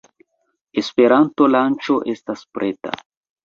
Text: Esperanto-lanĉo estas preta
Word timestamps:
Esperanto-lanĉo 0.83 2.01
estas 2.17 2.45
preta 2.59 2.99